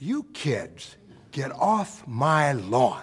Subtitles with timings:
[0.00, 0.96] You kids,
[1.32, 3.02] get off my lawn.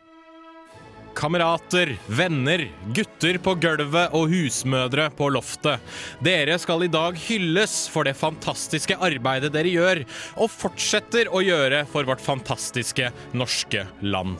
[1.17, 2.65] Kamerater, venner,
[2.95, 5.81] gutter på gulvet og husmødre på loftet.
[6.23, 10.05] Dere skal i dag hylles for det fantastiske arbeidet dere gjør,
[10.37, 14.39] og fortsetter å gjøre for vårt fantastiske norske land.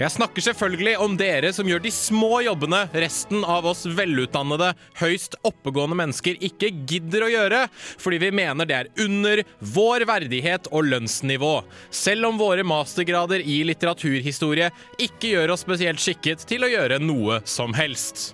[0.00, 4.70] Jeg snakker selvfølgelig om dere som gjør de små jobbene resten av oss velutdannede,
[5.02, 7.58] høyst oppegående mennesker ikke gidder å gjøre,
[8.00, 9.42] fordi vi mener det er under
[9.74, 11.52] vår verdighet og lønnsnivå,
[11.92, 17.42] selv om våre mastergrader i litteraturhistorie ikke gjør oss spesielt skikket til å gjøre noe
[17.44, 18.30] som helst.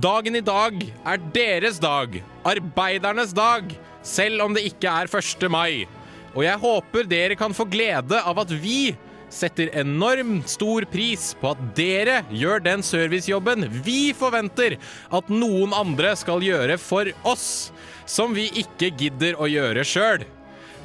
[0.00, 2.16] Dagen i dag er deres dag,
[2.48, 3.68] arbeidernes dag,
[4.00, 5.50] selv om det ikke er 1.
[5.52, 5.84] mai.
[6.32, 8.94] Og jeg håper dere kan få glede av at vi
[9.32, 14.78] setter enormt stor pris på at dere gjør den servicejobben vi forventer
[15.14, 17.70] at noen andre skal gjøre for oss,
[18.08, 20.24] som vi ikke gidder å gjøre sjøl.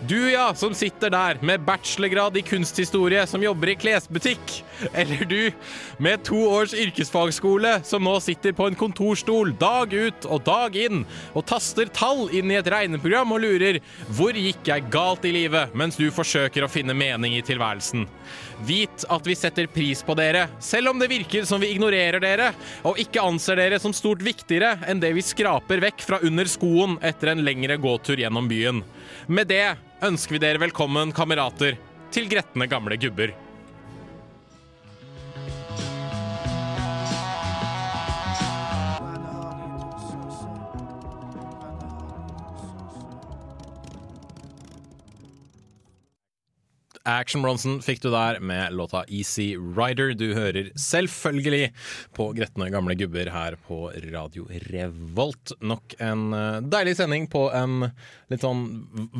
[0.07, 4.57] Du, ja, som sitter der med bachelorgrad i kunsthistorie, som jobber i klesbutikk.
[4.93, 5.51] Eller du,
[5.97, 11.05] med to års yrkesfagskole, som nå sitter på en kontorstol dag ut og dag inn
[11.31, 13.79] og taster tall inn i et regneprogram og lurer
[14.11, 18.03] hvor gikk jeg galt i livet, mens du forsøker å finne mening i tilværelsen.
[18.65, 22.51] Vit at vi setter pris på dere, selv om det virker som vi ignorerer dere,
[22.87, 26.99] og ikke anser dere som stort viktigere enn det vi skraper vekk fra under skoen
[27.03, 28.83] etter en lengre gåtur gjennom byen.
[29.27, 31.79] Med det ønsker vi dere velkommen, kamerater,
[32.13, 33.33] til gretne gamle gubber.
[47.03, 50.13] Action Bronson fikk du der med låta Easy Rider.
[50.15, 51.73] Du hører selvfølgelig
[52.15, 55.51] på Gretne gamle gubber her på Radio Revolt.
[55.59, 57.89] Nok en eh, deilig sending på en
[58.31, 58.63] litt sånn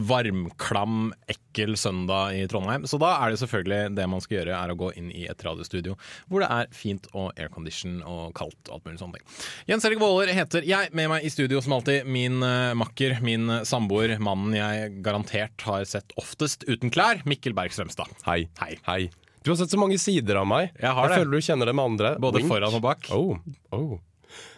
[0.08, 2.88] varmklam, ekkel søndag i Trondheim.
[2.88, 5.44] Så da er det selvfølgelig det man skal gjøre, er å gå inn i et
[5.44, 5.98] radiostudio
[6.32, 9.28] hvor det er fint og aircondition og kaldt og alt mulig sånne ting.
[9.74, 10.94] Jens Erik Våler heter jeg.
[10.96, 15.84] Med meg i studio som alltid min eh, makker, min samboer, mannen jeg garantert har
[15.90, 18.14] sett oftest uten klær, Mikkel Strømstad.
[18.28, 18.44] Hei.
[18.62, 18.78] Hei.
[18.88, 19.02] Hei.
[19.44, 20.72] Du har sett så mange sider av meg.
[20.80, 21.18] Jeg har det.
[21.20, 22.14] føler du kjenner det med andre.
[22.24, 22.52] Både Wink.
[22.52, 23.10] foran og bak.
[23.12, 23.36] Oh,
[23.76, 23.98] oh.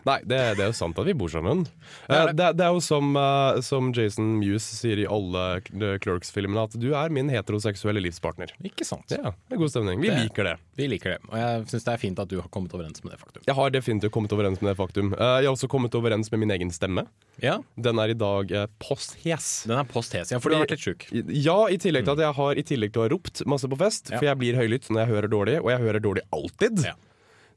[0.06, 1.64] Nei, det, det er jo sant at vi bor sammen.
[1.66, 2.50] Det Eh, det.
[2.58, 5.62] Det, er jo som, eh, som Jason Mewes sier i alle
[6.04, 8.52] Clerks-filmene, at du er min heteroseksuelle livspartner.
[8.64, 9.10] Ikke sant?
[9.10, 10.00] Ja, det er god stemning.
[10.02, 10.56] Vi Det- liker det.
[10.78, 13.14] Vi liker det, og jeg syns det er fint at du har kommet overens med
[13.14, 13.42] det faktum.
[13.48, 15.14] Jeg har definitivt kommet overens med det faktum.
[15.14, 17.08] Eh, Jeg har også kommet overens med min egen stemme.
[17.42, 19.64] Ja, Den er i dag eh, posthes.
[19.68, 21.08] Den er posthes, ja, for du har vært litt sjuk.
[21.34, 23.78] Ja, i tillegg til at jeg har i tillegg til å ha ropt masse på
[23.78, 24.18] fest, Ja.
[24.20, 26.94] for jeg blir høylytt når jeg hører dårlig, og jeg hører dårlig alltid, Ja.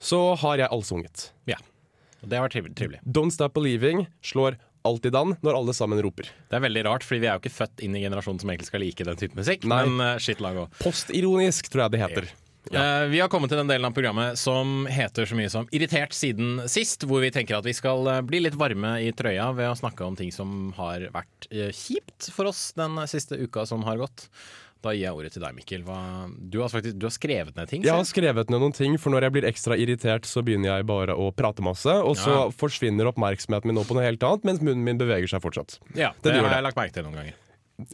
[0.01, 1.31] så har jeg allsunget.
[1.47, 1.57] Ja.
[2.23, 3.03] Det har vært trivelig-.
[3.05, 4.59] Don't Stop Believing slår
[4.89, 6.31] alltid an når alle sammen roper.
[6.49, 8.71] Det er veldig rart, fordi vi er jo ikke født inn i generasjonen som egentlig
[8.71, 9.85] skal like den type musikk, Nei.
[9.87, 10.77] men uh, shit lag òg.
[10.83, 12.31] Postironisk, tror jeg det heter.
[12.73, 16.13] Eh, vi har kommet til den delen av programmet som heter så mye som Irritert
[16.13, 19.71] siden sist, hvor vi tenker at vi skal eh, bli litt varme i trøya ved
[19.71, 23.87] å snakke om ting som har vært uh, kjipt for oss den siste uka som
[23.89, 24.27] har gått.
[24.81, 25.83] Da gir jeg ordet til deg, Mikkel.
[25.83, 25.97] Hva,
[26.39, 27.83] du, har faktisk, du har skrevet ned ting?
[27.83, 30.87] Jeg har skrevet ned noen ting, for når jeg blir ekstra irritert, så begynner jeg
[30.87, 32.45] bare å prate masse, og så Ja.
[32.55, 35.81] forsvinner oppmerksomheten min nå på noe helt annet, mens munnen min beveger seg fortsatt.
[35.99, 37.35] Ja, det det, har jeg lagt merke til noen ganger.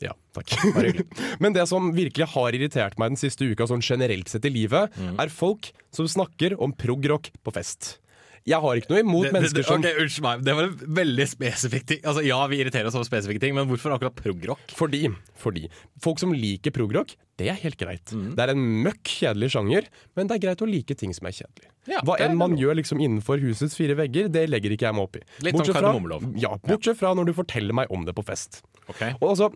[0.00, 0.52] Ja, takk.
[1.40, 4.92] Men det som virkelig har irritert meg den siste uka, sånn generelt sett i livet,
[5.00, 5.18] Mm.
[5.20, 7.98] er folk som snakker om prog-rock på fest.
[8.44, 11.86] Jeg har ikke noe imot mennesker som okay, Unnskyld meg, det var en veldig spesifikk
[11.88, 12.00] ting.
[12.04, 14.74] Altså, ja, vi irriterer oss over spesifikke ting, men hvorfor akkurat prog-rock?
[14.76, 15.06] Fordi,
[15.40, 15.70] fordi
[16.04, 18.12] folk som liker prog-rock, det er helt greit.
[18.12, 18.34] Mm.
[18.36, 19.88] Det er en møkk kjedelig sjanger,
[20.18, 21.70] men det er greit å like ting som er kjedelig.
[21.88, 25.08] Ja, Hva enn man gjør liksom innenfor husets fire vegger, det legger ikke jeg meg
[25.08, 25.24] opp i.
[25.44, 26.28] Litt som fra, kardemommelov.
[26.40, 28.60] ja, bortsett fra når du forteller meg om det på fest.
[28.92, 29.16] Okay.
[29.22, 29.50] Og altså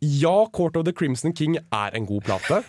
[0.00, 2.62] ja, Court of the Crimson King er en god plate.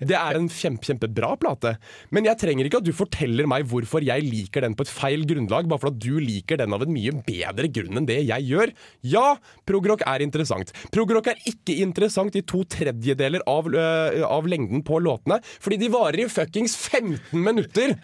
[0.00, 1.74] Det er en kjempe, kjempebra plate.
[2.14, 5.26] Men jeg trenger ikke at du forteller meg hvorfor jeg liker den på et feil
[5.28, 8.48] grunnlag, bare for at du liker den av en mye bedre grunn enn det jeg
[8.48, 8.74] gjør.
[9.04, 9.26] Ja,
[9.68, 10.72] progrock er interessant.
[10.94, 15.92] Progrock er ikke interessant i to tredjedeler av, øh, av lengden på låtene, fordi de
[15.92, 17.98] varer i fuckings 15 minutter!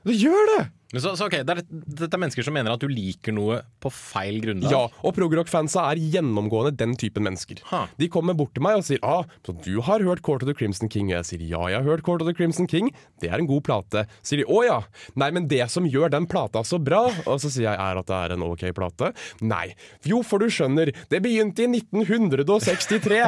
[0.00, 0.62] Det gjør det!
[0.90, 3.92] Så, så ok, det er, Dette er mennesker som mener at du liker noe på
[3.94, 4.72] feil grunnlag?
[4.72, 7.60] Ja, og progrock-fansa er gjennomgående den typen mennesker.
[7.70, 7.84] Ha.
[8.00, 10.56] De kommer bort til meg og sier ah, så du har hørt Court of the
[10.56, 11.12] Crimson King.
[11.12, 12.90] Og jeg sier ja, jeg har hørt Court of the Crimson King.
[13.22, 14.04] Det er en god plate.
[14.26, 14.80] Sier de å ja.
[15.20, 18.10] Nei, men det som gjør den plata så bra Og så sier jeg er at
[18.10, 19.12] det er en ok plate.
[19.46, 19.68] Nei.
[20.08, 23.22] Jo, for du skjønner, det begynte i 1963.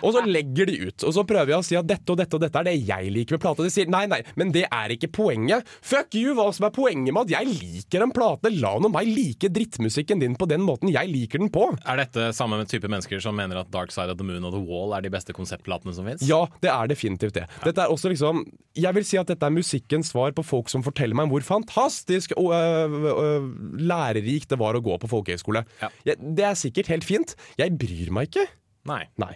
[0.00, 1.04] og så legger de ut.
[1.04, 3.12] Og så prøver jeg å si at dette og dette og dette er det jeg
[3.12, 3.66] liker med plata.
[3.66, 5.68] De sier nei, nei, men det er ikke poenget.
[5.84, 8.52] Fuck you, hva som er poenget med at jeg liker en plate?
[8.58, 11.66] La nå meg like drittmusikken din på den måten jeg liker den på.
[11.82, 14.54] Er dette samme med type mennesker som mener at Dark Side of the Moon og
[14.54, 16.24] The Wall er de beste konseptplatene som fins?
[16.28, 17.46] Ja, det er definitivt det.
[17.66, 18.44] Dette er også liksom
[18.78, 22.36] Jeg vil si at dette er musikkens svar på folk som forteller meg hvor fantastisk
[22.38, 23.50] og øh, øh,
[23.82, 25.64] lærerikt det var å gå på folkehøyskole.
[25.82, 25.90] Ja.
[26.04, 27.34] Det er sikkert helt fint.
[27.58, 28.46] Jeg bryr meg ikke.
[28.88, 29.04] Nei.
[29.20, 29.34] Nei.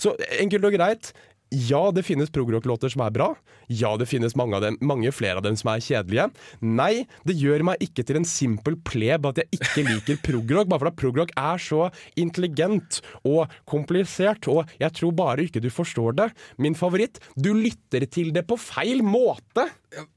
[0.00, 1.12] Så enkelt og greit.
[1.54, 3.28] Ja, det finnes progrock-låter som er bra.
[3.70, 6.26] Ja, det finnes mange, av dem, mange flere av dem som er kjedelige.
[6.64, 10.82] Nei, det gjør meg ikke til en simpel pleb at jeg ikke liker progrock, bare
[10.82, 11.88] fordi progrock er så
[12.20, 16.30] intelligent og komplisert, og jeg tror bare ikke du forstår det.
[16.58, 19.68] Min favoritt, du lytter til det på feil måte!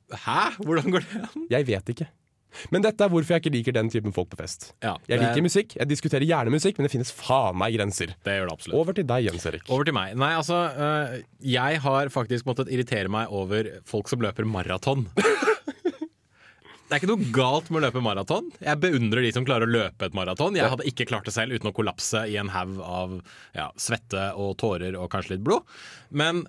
[0.08, 0.56] Hæ?
[0.64, 1.50] Hvordan går det an?
[1.52, 2.08] Jeg vet ikke.
[2.74, 4.72] Men dette er hvorfor jeg ikke liker den typen folk på fest.
[4.84, 8.14] Ja, jeg liker musikk, jeg diskuterer gjerne musikk, men det finnes faen meg grenser.
[8.26, 8.78] Det gjør det absolutt.
[8.80, 9.68] Over til deg, Jens Erik.
[9.70, 10.16] Over til meg.
[10.18, 15.08] Nei, altså øh, Jeg har faktisk måttet irritere meg over folk som løper maraton.
[16.88, 18.46] Det er ikke noe galt med å løpe maraton.
[18.64, 20.56] Jeg beundrer de som klarer å løpe et maraton.
[20.56, 23.18] Jeg hadde ikke klart det selv uten å kollapse i en haug av
[23.58, 25.68] ja, svette og tårer og kanskje litt blod.
[26.16, 26.46] Men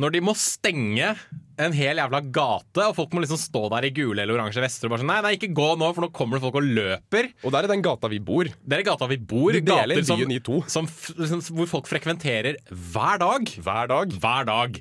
[0.00, 1.12] når de må stenge
[1.60, 4.88] en hel jævla gate, og folk må liksom stå der i gule eller oransje vester
[4.88, 7.28] og bare sånn Nei, nei, ikke gå nå, for nå kommer det folk og løper.
[7.44, 8.48] Og der er den gata vi bor.
[8.48, 9.52] Det er gata vi bor.
[9.52, 10.62] De deler byen i to.
[10.72, 13.52] Som, som, hvor folk frekventerer hver dag.
[13.66, 14.16] Hver dag.
[14.22, 14.80] Hver dag.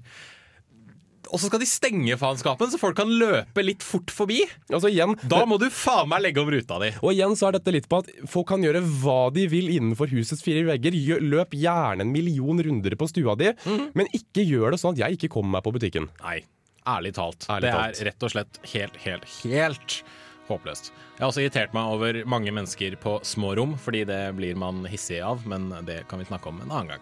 [1.31, 4.41] Og så skal de stenge faenskapen, så folk kan løpe litt fort forbi.
[4.69, 6.89] Altså igjen, Da må du faen meg legge om ruta di.
[7.01, 10.11] og igjen så er dette litt på at folk kan gjøre hva de vil innenfor
[10.11, 10.91] husets fire vegger.
[11.21, 13.91] Løp gjerne en million runder på stua di, Mhm.
[13.95, 16.09] men ikke gjør det sånn at jeg ikke kommer meg på butikken.
[16.21, 16.43] Nei,
[16.85, 17.47] ærlig talt.
[17.47, 18.01] Ærlig det talt.
[18.01, 20.03] er rett og slett helt, helt, helt
[20.49, 20.91] håpløst.
[21.15, 24.83] Jeg har også irritert meg over mange mennesker på små rom, fordi det blir man
[24.89, 26.99] hissig av, men det kan vi snakke om en annen gang.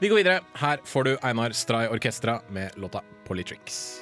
[0.00, 0.40] Vi går videre.
[0.54, 4.00] Her får du Einar Stray Orkestra med låta Politrix.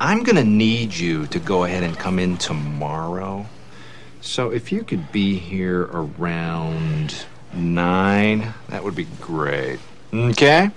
[0.00, 3.44] I'm going to need you to go ahead and come in tomorrow.
[4.20, 9.80] So if you could be here around nine, that would be great.
[10.14, 10.70] Okay?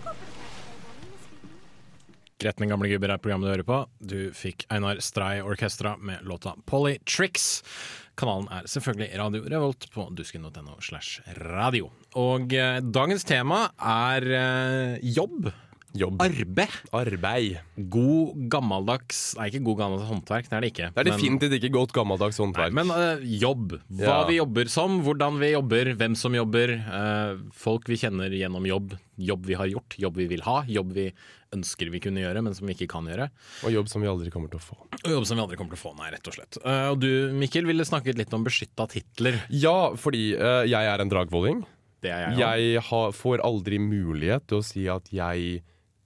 [2.42, 3.76] Greit, gamle gubber er programmet du hører på.
[4.02, 7.62] Du fikk Einar Stray Orkestra med låta Polly Tricks.
[8.18, 11.92] Kanalen er selvfølgelig Radio Revolt på dusken.no slash radio.
[12.18, 15.52] Og eh, dagens tema er eh, jobb.
[15.98, 16.22] Jobb.
[16.24, 16.76] Arbeid.
[16.96, 17.58] Arbeid.
[17.92, 20.88] God gammeldags Nei, ikke god gammeldags håndverk, det er det ikke.
[20.96, 22.76] Det er definitivt ikke godt gammeldags Nei, håndverk.
[22.78, 23.76] men uh, jobb.
[24.00, 24.22] Hva Ja.
[24.30, 26.74] vi jobber som, hvordan vi jobber, hvem som jobber.
[26.88, 28.96] Uh, folk vi kjenner gjennom jobb.
[29.22, 31.10] Jobb vi har gjort, jobb vi vil ha, jobb vi
[31.52, 33.28] ønsker vi kunne gjøre, men som vi ikke kan gjøre.
[33.68, 34.78] Og jobb som vi aldri kommer til å få.
[35.04, 36.62] Og jobb som vi aldri kommer til å få, nei, rett og slett.
[36.64, 39.42] Uh, og du, Mikkel, ville snakket litt om beskytta titler.
[39.52, 41.66] Ja, fordi jeg er en dragvolling.
[42.02, 42.40] Det er jeg òg.
[42.42, 45.60] Jeg har, får aldri mulighet til å si at jeg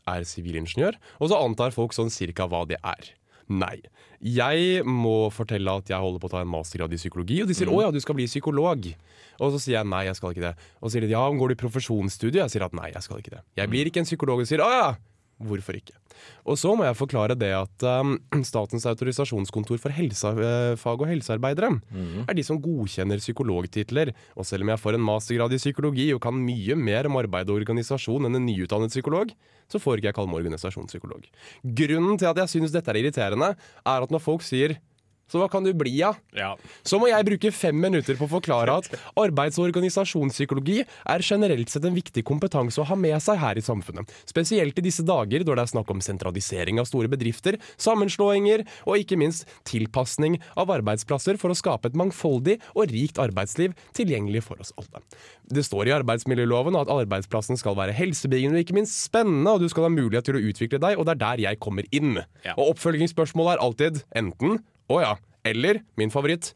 [0.09, 3.13] er sivilingeniør, og så antar folk sånn cirka hva det er.
[3.45, 3.77] Nei.
[4.25, 7.53] Jeg må fortelle at jeg holder på å ta en mastergrad i psykologi, og de
[7.57, 8.95] sier 'å ja, du skal bli psykolog'.
[9.39, 10.55] Og så sier jeg nei, jeg skal ikke det.
[10.81, 12.41] Og så sier de ja, går du i profesjonsstudie?
[12.41, 13.41] Jeg sier at nei, jeg skal ikke det.
[13.57, 14.39] Jeg blir ikke en psykolog.
[14.39, 14.95] Og sier å ja,
[15.41, 15.95] hvorfor ikke?
[16.47, 18.15] Og så må jeg forklare det at um,
[18.49, 21.73] Statens autorisasjonskontor for helsefag og helsearbeidere
[22.23, 24.13] er de som godkjenner psykologtitler.
[24.35, 27.51] Og selv om jeg får en mastergrad i psykologi og kan mye mer om arbeid
[27.51, 29.35] og organisasjon enn en nyutdannet psykolog,
[29.71, 31.27] så får ikke jeg kalle meg organisasjonspsykolog.
[31.63, 34.77] Grunnen til at jeg synes dette er irriterende, er at når folk sier
[35.31, 36.11] så hva kan du bli, ja?
[36.37, 36.53] Ja.
[36.85, 41.71] Så må jeg bruke fem minutter på å forklare at arbeids- og organisasjonspsykologi er generelt
[41.71, 44.11] sett en viktig kompetanse å ha med seg her i samfunnet.
[44.29, 49.01] Spesielt i disse dager når det er snakk om sentralisering av store bedrifter, sammenslåinger og
[49.01, 54.61] ikke minst tilpasning av arbeidsplasser for å skape et mangfoldig og rikt arbeidsliv tilgjengelig for
[54.61, 55.01] oss alle.
[55.49, 59.69] Det står i arbeidsmiljøloven at arbeidsplassen skal være helsebyggende og ikke minst spennende, og du
[59.71, 62.21] skal ha mulighet til å utvikle deg, og det er der jeg kommer inn.
[62.45, 62.55] Ja.
[62.55, 64.61] Og oppfølgingsspørsmålet er alltid enten
[64.91, 65.15] å ja.
[65.45, 66.53] Eller min favoritt.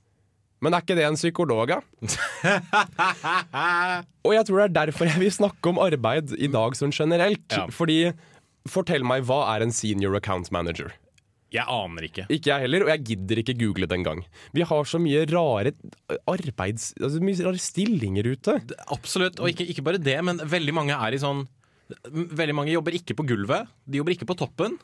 [0.59, 1.79] Men er ikke det en psykolog, da?
[4.27, 7.47] Og jeg tror det er derfor jeg vil snakke om arbeid i dag sånn generelt.
[7.53, 7.67] Ja.
[7.71, 8.11] Fordi
[8.69, 10.91] Fortell meg, hva er en senior account manager?
[11.49, 12.27] Jeg aner ikke.
[12.29, 14.19] Ikke jeg heller, og jeg gidder ikke google det engang.
[14.53, 15.71] Vi har så mye rare
[16.29, 16.91] arbeids...
[16.99, 18.59] Altså mye rare stillinger ute.
[18.93, 19.39] Absolutt.
[19.41, 21.47] Og ikke, ikke bare det, men veldig mange er i sånn
[22.13, 23.65] Veldig mange jobber ikke på gulvet.
[23.89, 24.75] De jobber ikke på toppen.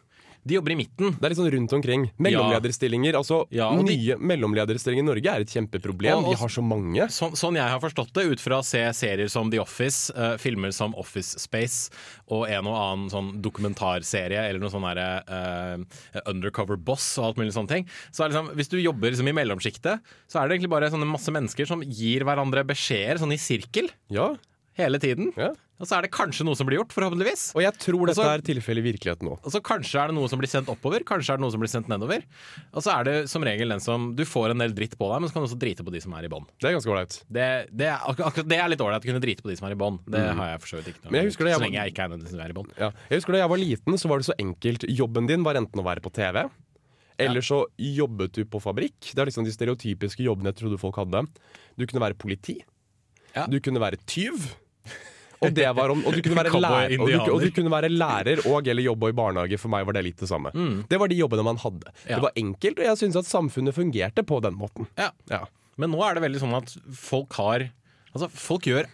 [0.45, 1.15] De jobber i midten.
[1.17, 2.03] Det er litt sånn rundt omkring.
[2.21, 3.15] Mellomlederstillinger.
[3.17, 6.13] Altså, Ja, de- Nye mellomlederstillinger i Norge er et kjempeproblem.
[6.17, 7.01] Og- og- Vi har så mange.
[7.09, 10.37] Sånn, sånn jeg har forstått det, ut fra å se serier som The Office, uh,
[10.37, 11.89] filmer som Office Space
[12.29, 17.37] og en og annen sånn dokumentarserie eller noe sånn derre uh, Undercover Boss og alt
[17.37, 17.85] mulig sånne ting.
[18.11, 19.99] Så er liksom, hvis du jobber liksom i mellomsjiktet,
[20.29, 23.89] så er det egentlig bare sånne masse mennesker som gir hverandre beskjeder sånn i sirkel
[24.09, 24.35] Ja,
[24.79, 25.31] hele tiden.
[25.39, 25.53] ja.
[25.75, 27.49] Og så er det kanskje noe som blir gjort, forhåpentligvis.
[27.51, 29.33] Og jeg tror dette Også, er tilfellet i virkeligheten nå.
[29.43, 31.59] Og så Kanskje er det noe som blir sendt oppover, kanskje er det noe som
[31.59, 32.23] blir sendt nedover.
[32.71, 35.19] Og så er det som regel den som Du får en del dritt på deg,
[35.19, 36.47] men så kan du også drite på de som er i bånn.
[36.63, 37.17] Det er ganske ålreit.
[37.27, 37.89] Det, det,
[38.47, 39.99] det er litt ålreit å kunne drite på de som er i bånn.
[40.15, 41.19] Det har jeg for så vidt ikke noe Mm.
[41.19, 42.71] Jeg Så lenge jeg ikke er av de som er i bånn.
[42.79, 42.91] Ja.
[43.11, 44.87] Jeg husker Da jeg var liten, så var det så enkelt.
[45.03, 46.45] Jobben din var enten å være på TV,
[47.19, 49.11] eller så jobbet du på fabrikk.
[49.11, 51.27] Det er liksom de stereotypiske jobbene jeg trodde folk hadde.
[51.75, 52.61] Du kunne være politi.
[53.35, 53.43] Ja.
[53.51, 54.55] Du kunne være tyv.
[55.47, 57.91] Og, det var om, og, du kunne være lærer, og, du, og du kunne være
[57.93, 59.59] lærer og eller jobbe i barnehage.
[59.61, 60.51] For meg var det litt det samme.
[60.89, 61.93] Det var de jobbene man hadde.
[61.93, 62.03] Mm.
[62.05, 62.15] Ja.
[62.15, 64.89] Det var enkelt, og jeg syns at samfunnet fungerte på den måten.
[64.99, 65.11] Ja.
[65.31, 65.45] Ja.
[65.81, 67.69] Men nå er det veldig sånn at folk har
[68.15, 68.85] Altså, folk gjør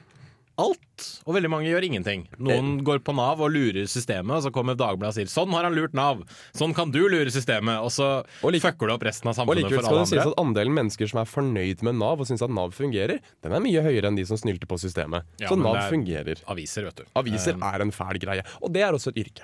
[0.61, 2.23] alt, og veldig mange gjør ingenting.
[2.39, 5.63] Noen går på Nav og lurer systemet, og så kommer Dagbladet og sier 'sånn har
[5.67, 6.21] han lurt Nav',
[6.53, 9.35] 'sånn kan du lure systemet', og så Og like- fucker du opp resten av Og
[9.41, 12.27] samfunnet likevel for skal det sies at andelen mennesker som er fornøyd med Nav og
[12.27, 15.23] syns at Nav fungerer, den er mye høyere enn de som snylter på systemet.
[15.39, 16.37] Ja, Så Nav er- fungerer.
[16.47, 17.03] Aviser, vet du.
[17.15, 17.63] Aviser um...
[17.63, 18.43] er en fæl greie.
[18.61, 19.41] Og det er også et yrke.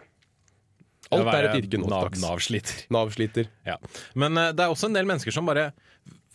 [1.12, 2.22] Alt er et yrke nå Nav- dags.
[2.22, 2.88] Nav-sliter.
[2.92, 3.48] Nav-sliter.
[3.66, 3.78] Ja.
[4.16, 5.72] Men uh, det er også en del mennesker som bare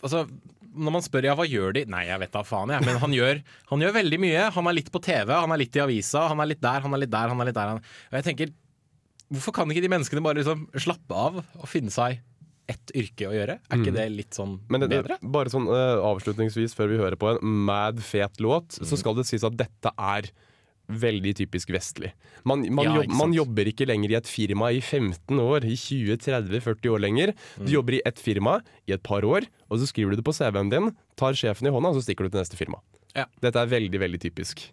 [0.03, 0.27] Altså,
[0.75, 1.85] når man spør ja, hva gjør de?
[1.91, 2.83] Nei, jeg vet da faen, jeg.
[2.87, 3.39] Men han gjør,
[3.69, 4.43] han gjør veldig mye.
[4.57, 6.93] Han er litt på TV, han er litt i avisa, han er litt der, han
[6.97, 7.73] er litt der, han er litt der.
[7.75, 7.81] Han...
[8.11, 8.53] Og jeg tenker,
[9.33, 12.19] hvorfor kan ikke de menneskene bare liksom slappe av og finne seg
[12.71, 13.57] ett yrke å gjøre?
[13.67, 15.17] Er ikke det litt sånn Men det, det, bedre?
[15.35, 18.87] bare sånn uh, avslutningsvis, før vi hører på en mad fet låt, Mm.
[18.87, 20.29] så skal det sies at dette er
[20.91, 22.11] veldig typisk vestlig.
[22.43, 25.77] Man, man, Ja, jobb, man jobber ikke lenger i et firma i 15 år, i
[25.79, 27.33] 20-30-40 år lenger.
[27.57, 27.65] Mm.
[27.65, 30.35] Du jobber i ett firma i et par år, og så skriver du det på
[30.35, 32.83] CV-en din, tar sjefen i hånda, og så stikker du til neste firma.
[33.15, 33.27] Ja.
[33.41, 34.67] Dette er veldig, veldig typisk.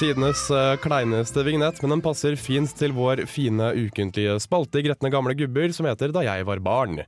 [0.00, 5.10] Tidenes eh, kleineste vignett, men den passer fint til vår fine ukentlige spalte i Gretne
[5.12, 7.02] gamle gubber, som heter Da jeg var barn.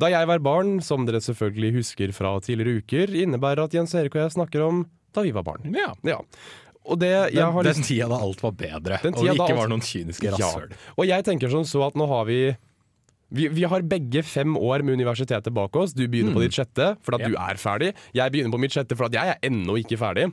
[0.00, 4.16] Da jeg var barn, som dere selvfølgelig husker fra tidligere uker, innebærer at Jens Erik
[4.16, 5.66] og jeg snakker om da vi var barn.
[5.76, 5.90] Ja.
[6.08, 6.22] Ja.
[6.96, 9.84] Det Den, har den tida da alt var bedre, og det ikke alt- var noen
[9.84, 10.72] kyniske rasshøl.
[10.72, 10.80] Ja.
[10.96, 12.40] Og jeg tenker sånn så at nå har vi
[13.32, 15.92] vi, vi har begge fem år med universitetet bak oss.
[15.96, 17.28] Du begynner på ditt sjette for at Mm.
[17.28, 17.28] Ja.
[17.28, 17.92] du er ferdig.
[18.12, 20.26] Jeg begynner på mitt sjette for at jeg er ennå ikke ferdig.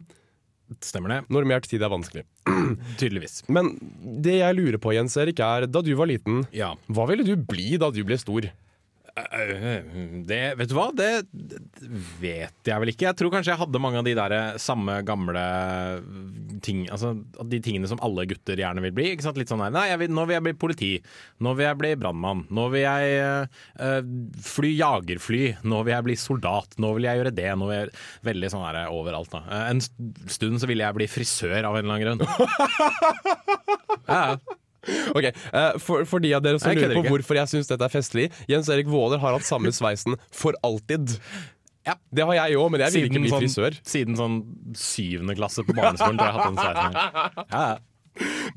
[0.85, 1.19] Stemmer det?
[1.33, 2.23] Normert tid er vanskelig.
[3.01, 3.41] Tydeligvis.
[3.49, 3.73] Men
[4.23, 6.75] det jeg lurer på, Jens Erik, er da du var liten, Ja.
[6.88, 8.49] hva ville du bli da du ble stor?
[9.39, 11.09] Øh, Det, vet du hva, det,
[12.21, 13.07] vet jeg vel ikke.
[13.09, 15.43] Jeg tror kanskje jeg hadde mange av de der eh, samme gamle
[16.65, 17.13] ting Altså
[17.47, 19.07] de tingene som alle gutter gjerne vil bli.
[19.13, 19.39] Ikke sant?
[19.39, 20.91] Litt sånn her, nei, vil, nå vil jeg bli politi.
[21.45, 22.45] Nå vil jeg bli brannmann.
[22.53, 23.47] Nå vil jeg
[23.79, 24.11] øh,
[24.43, 25.43] fly jagerfly.
[25.69, 26.75] Nå vil jeg bli soldat.
[26.81, 27.49] Nå vil jeg gjøre det.
[27.59, 27.93] Nå vil jeg
[28.29, 29.43] Veldig sånn her overalt, da.
[29.47, 29.81] Eh, En
[30.29, 32.25] stund så ville jeg bli frisør av en eller annen grunn.
[34.09, 34.55] Ja, ja.
[35.13, 37.12] Ok, eh, for, for de av dere som lurer på ikke.
[37.13, 41.17] hvorfor jeg syns dette er festlig Jens Erik Våler har hatt samme sveisen for alltid.
[41.88, 41.95] Ja.
[42.13, 43.77] Det har jeg òg, men jeg vil ikke bli sånn, frisør.
[43.88, 44.39] siden sånn
[44.77, 47.45] syvende klasse på barneskolen tror jeg har hatt den sveisen.
[47.55, 47.69] Ja.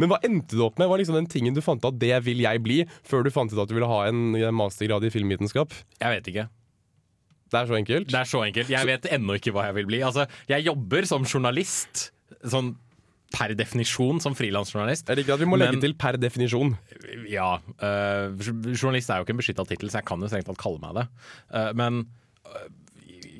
[0.00, 0.88] Men hva endte du opp med?
[0.90, 3.52] Hva liksom den tingen du fant ut at det vil jeg bli, før du fant
[3.52, 5.74] ut at du ville ha en en mastergrad i filmvitenskap?
[6.02, 6.46] Jeg vet ikke.
[7.52, 8.08] Det er så enkelt.
[8.10, 8.72] Det er så enkelt.
[8.72, 10.00] Jeg vet ennå ikke hva jeg vil bli.
[10.02, 12.08] Altså, jeg jobber som journalist.
[12.48, 12.72] Sånn
[13.32, 15.08] per definisjon som frilansjournalist.
[15.08, 16.76] Jeg liker at vi må legge Men- til per definisjon.
[17.28, 17.58] Ja.
[17.82, 18.36] øh,
[18.76, 20.94] journalist er jo ikke en beskytta tittel, så jeg kan jo strengt tatt kalle meg
[21.00, 21.06] det.
[21.52, 22.06] Uh, men
[22.46, 22.68] øh,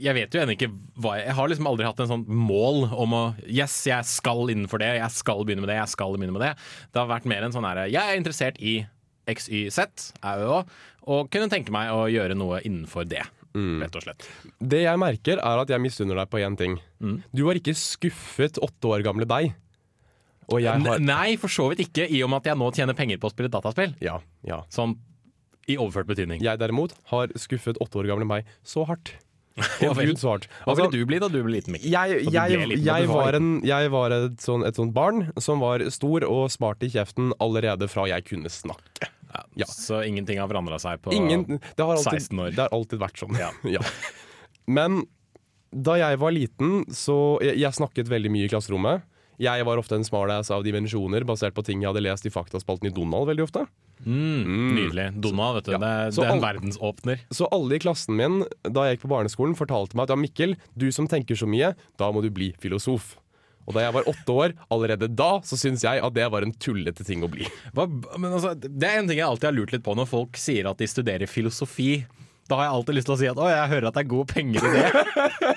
[0.02, 2.88] jeg vet jo ennå ikke hva jeg Jeg har liksom aldri hatt en sånn mål
[2.90, 6.34] om å Yes, jeg skal innenfor det, jeg skal begynne med det, jeg skal begynne
[6.34, 6.56] med det.
[6.92, 8.80] Det har vært mer en sånn herre Jeg er interessert i
[9.30, 10.64] XYZ, AUH,
[11.06, 13.22] og kunne tenke meg å gjøre noe innenfor det.
[13.54, 14.26] Rett og slett.
[14.58, 16.78] Det jeg merker, er at jeg misunner deg på én ting.
[17.04, 17.18] Mm.
[17.36, 19.52] Du har ikke skuffet åtte år gamle deg.
[20.52, 22.98] Og jeg har Nei, for så vidt ikke, i og med at jeg nå tjener
[22.98, 23.96] penger på å spille dataspill.
[24.04, 24.62] Ja, ja.
[24.72, 24.98] Sånn
[25.70, 26.40] i overført betydning.
[26.42, 29.14] Jeg derimot har skuffet åtte år gamle meg så hardt.
[29.84, 29.98] Og.
[30.00, 30.46] Gud svart.
[30.64, 31.92] Hva Altså, ville du bli da du ble liten, Mikkel?
[31.92, 35.60] jeg, jeg, liten, jeg, var var, en, jeg var et, sånt, et sånt barn som
[35.60, 39.10] var stor og smart i kjeften allerede fra jeg kunne snakke.
[39.56, 39.68] Ja.
[39.68, 42.50] Så ingenting har forandra seg på Ingen, det, har alltid, 16 år.
[42.52, 43.38] det har alltid vært sånn.
[43.40, 43.52] Ja.
[43.76, 43.84] Ja.
[44.68, 45.04] Men
[45.72, 49.06] da jeg var liten, så jeg, jeg snakket veldig mye i klasserommet.
[49.42, 52.86] Jeg var ofte en smartass av dimensjoner, basert på ting jeg hadde lest i faktaspalten
[52.90, 53.64] i Donald veldig ofte.
[54.02, 55.06] Mm, Nydelig.
[55.22, 55.72] Donald, vet du.
[55.74, 55.78] Ja.
[55.82, 57.20] Det, er- det er en verdensåpner.
[57.34, 60.54] Så alle i klassen min da jeg gikk på barneskolen fortalte meg at ja, Mikkel,
[60.78, 63.16] du som tenker så mye, da må du bli filosof.
[63.62, 66.50] Og da jeg var åtte år, allerede da, så syns jeg at det var en
[66.58, 67.46] tullete ting å bli.
[67.76, 67.84] Hva,
[68.18, 70.66] men altså, det er en ting jeg alltid har lurt litt på når folk sier
[70.70, 72.00] at de studerer filosofi.
[72.52, 74.10] Da har jeg alltid lyst til å si at å, jeg hører at det er
[74.10, 74.88] gode penger i det.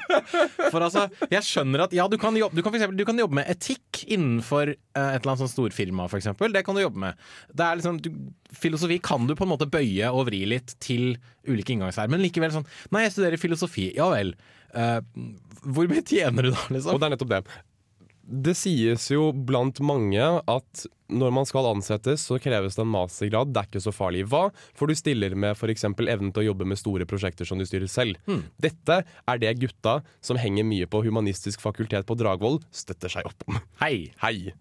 [0.71, 3.39] For altså, jeg skjønner at ja, du kan jobbe, du kan eksempel, du kan jobbe
[3.41, 6.55] med etikk innenfor eh, et eller annet sånn storfirma, eksempel.
[6.55, 7.19] Det kan du jobbe med.
[7.51, 8.09] Det er liksom, du,
[8.55, 11.17] filosofi kan du på en måte bøye og vri litt til
[11.49, 13.89] ulike inngangsveier, men likevel sånn Nei, jeg studerer filosofi.
[13.97, 14.31] Ja vel.
[14.75, 15.01] Uh,
[15.65, 16.95] hvor mye tjener du da, liksom?
[16.95, 17.43] Og det er nettopp det.
[18.25, 23.51] Det sies jo blant mange at når man skal ansettes, så kreves det en mastergrad.
[23.53, 24.23] Det er ikke så farlig.
[24.31, 24.47] Hva?
[24.73, 25.85] For du stiller med f.eks.
[25.85, 28.17] evnen til å jobbe med store prosjekter som du styrer selv.
[28.57, 33.45] Dette er det gutta som henger mye på Humanistisk fakultet på Dragvoll, støtter seg opp
[33.45, 33.61] om.
[33.83, 34.09] Hei.
[34.23, 34.55] Hei.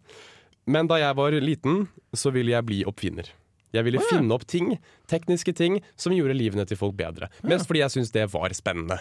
[0.68, 3.32] Men da jeg var liten, så ville jeg bli oppfinner.
[3.74, 4.76] Jeg ville finne opp ting,
[5.10, 7.32] tekniske ting, som gjorde livene til folk bedre.
[7.42, 9.00] Mest fordi jeg syntes det var spennende.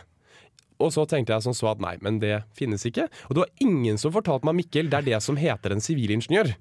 [0.80, 3.10] Og så tenkte jeg som så at nei, men det finnes ikke.
[3.30, 6.56] Og det var ingen som fortalte meg, Mikkel, det er det som heter en sivilingeniør.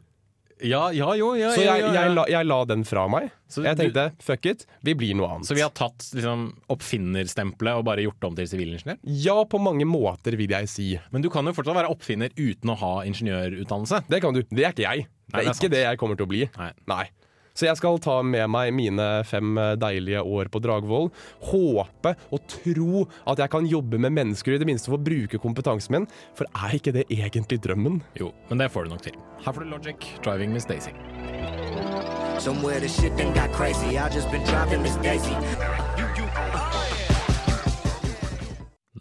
[0.63, 3.33] Ja, ja, jo, ja, Så jeg, jeg, jeg, la, jeg la den fra meg.
[3.51, 5.49] Så Jeg du- tenkte fuck it, vi blir noe annet.
[5.49, 9.01] Så vi har tatt liksom, oppfinnerstempelet og bare gjort det om til sivilingeniør?
[9.25, 10.87] Ja, på mange måter, vil jeg si.
[11.11, 14.05] Men du kan jo fortsatt være oppfinner uten å ha ingeniørutdannelse.
[14.13, 14.43] Det kan du.
[14.53, 15.09] Det er ikke jeg.
[15.09, 15.75] Det er det er ikke sant.
[15.75, 16.45] det jeg kommer til å bli.
[16.61, 16.71] Nei.
[16.95, 17.05] Nei.
[17.53, 21.11] Så jeg skal ta med meg mine fem eh, deilige år på Dragvoll.
[21.51, 25.41] Håpe og tro at jeg kan jobbe med mennesker, i det minste for å bruke
[25.43, 26.09] kompetansen min.
[26.39, 28.01] For er ikke det egentlig drømmen?
[28.19, 29.19] Jo, men det får du nok til.
[29.45, 30.95] Her får du Logic, 'Driving Miss Daisy'.
[32.41, 33.99] Somewhere the shit done got crazy.
[33.99, 35.37] I just been driving Miss Daisy.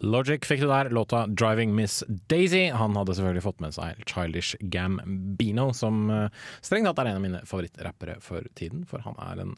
[0.02, 2.72] Logic fikk du der, låta 'Driving Miss Daisy'.
[2.74, 7.22] Han hadde selvfølgelig fått med seg Childish Gambino, som eh, strengt tatt er en av
[7.22, 8.82] mine favorittrappere for tiden.
[8.88, 9.54] For han er en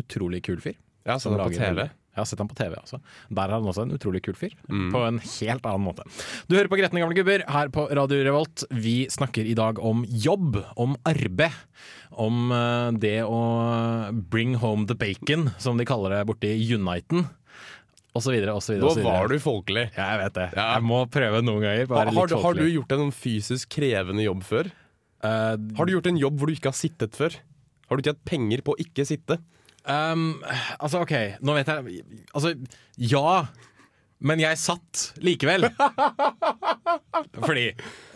[0.00, 0.74] utrolig kul fyr.
[1.06, 1.84] Ja, så det er på TV.
[2.14, 3.00] Jeg har sett han på TV, altså.
[3.34, 4.52] Der er han også en utrolig kul fyr.
[4.94, 6.06] På en helt annen måte.
[6.46, 8.62] Du hører på Gretne gamle gubber her på Radio Revolt.
[8.70, 11.54] Vi snakker i dag om jobb, om arbeid.
[12.14, 13.40] Om eh, det å
[14.30, 17.26] bring home the bacon, som de kaller det borte i Uniten.
[18.14, 18.92] Og så videre, og så videre.
[18.94, 19.88] Nå var du folkelig.
[19.96, 20.44] Ja, jeg vet det.
[20.54, 20.66] Ja.
[20.76, 21.88] Jeg må prøve noen ganger.
[21.90, 24.70] Har, har, du, har du gjort en sånn fysisk krevende jobb før?
[25.24, 27.34] Uh, Har du gjort en jobb hvor du ikke har sittet før?
[27.88, 29.40] Har du tjent penger på å ikke sitte?
[29.84, 30.36] Um,
[30.78, 31.12] altså, OK,
[31.44, 32.54] nå vet jeg Altså,
[32.96, 33.34] ja.
[34.24, 35.66] Men jeg satt likevel.
[37.44, 37.66] Fordi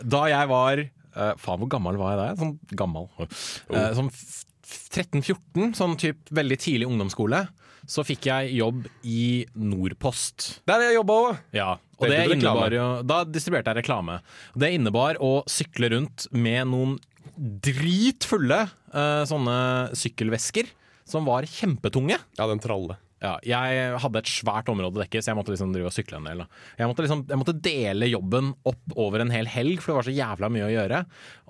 [0.05, 2.29] da jeg var uh, Faen, hvor gammel var jeg da?
[2.39, 3.09] Sånn gammel.
[3.19, 7.43] Uh, sånn f- f- 13-14, sånn typ veldig tidlig ungdomsskole,
[7.89, 10.61] så fikk jeg jobb i Nordpost.
[10.69, 11.43] Der har jeg jobba òg!
[11.57, 12.37] Ja, og det reklame?
[12.37, 14.19] innebar jo Da distribuerte jeg reklame.
[14.55, 16.97] Det innebar å sykle rundt med noen
[17.39, 19.57] dritfulle uh, sånne
[19.97, 20.69] sykkelvesker
[21.09, 22.19] som var kjempetunge.
[22.37, 22.99] Ja, den tralle.
[23.19, 26.21] Ja, jeg hadde et svært område å dekke, så jeg måtte liksom drive og sykle
[26.21, 26.43] en del.
[26.79, 30.07] Jeg, måtte liksom, jeg måtte dele jobben opp over en hel helg, for det var
[30.07, 31.01] så jævla mye å gjøre.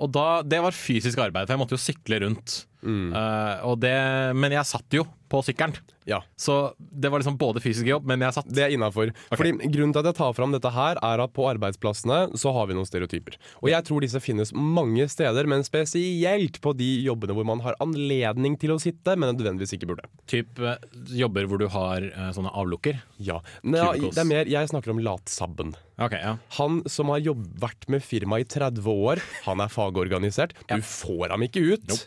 [0.01, 2.55] Og da, Det var fysisk arbeid, for jeg måtte jo sykle rundt.
[2.81, 3.93] Eh, og det,
[4.39, 5.77] men jeg satt jo på sykkelen,
[6.09, 6.23] Ja.
[6.39, 8.47] så det var liksom både fysisk jobb, men jeg satt.
[8.49, 9.11] Det er innafor.
[9.29, 12.69] Fordi Grunnen til at jeg tar fram dette her, er at på arbeidsplassene så har
[12.69, 13.37] vi noen stereotyper.
[13.61, 17.77] Og jeg tror disse finnes mange steder, men spesielt på de jobbene hvor man har
[17.83, 20.07] anledning til å sitte, men nødvendigvis ikke burde.
[20.31, 20.81] Typ eh,
[21.19, 22.99] jobber hvor du har eh, sånne avlukker.
[23.21, 23.39] Ja.
[23.63, 25.75] Nå, det er mer, Jeg snakker om latsabben.
[25.99, 26.35] Okay, ja.
[26.57, 30.55] Han som har jobb, vært med firma i 30 år, han er fagorganisert.
[30.69, 31.97] Du får ham ikke ut.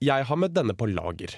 [0.00, 1.34] Jeg har møtt denne på lager.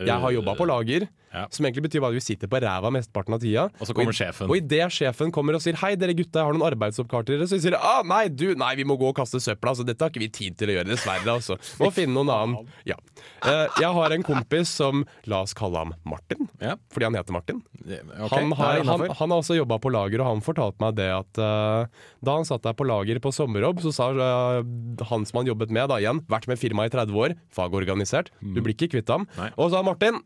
[0.00, 1.46] Jeg har jobba på lager, Ja.
[1.50, 3.64] som egentlig betyr bare at vi sitter på ræva mesteparten av tida.
[3.80, 4.46] Og så kommer i- sjefen.
[4.48, 7.48] Og idet sjefen kommer og sier 'hei, dere gutta, jeg har noen arbeidsoppgaver til dere',
[7.50, 10.00] så sier de ah, 'nei, du, nei, vi må gå og kaste søpla', altså dette
[10.00, 11.26] har ikke vi tid til å gjøre, dessverre.
[11.26, 11.58] altså.
[11.82, 12.68] Må finne noen annen.
[12.86, 12.94] Ja.
[13.42, 16.76] Eh, jeg har en kompis som, la oss kalle ham Martin, Ja.
[16.92, 17.62] fordi han heter Martin.
[17.84, 18.40] Okay.
[18.40, 21.38] Han har, han, han har også jobba på lager, og han fortalte meg det at
[21.38, 21.86] uh,
[22.24, 24.62] da han satt der på lager på sommerjobb, så sa uh,
[25.10, 28.60] han som han jobbet med, da igjen, vært med firmaet i 30 år, fagorganisert, du
[28.62, 29.50] blir ikke kvitt ham, Nei.
[29.58, 30.20] og sa Martin,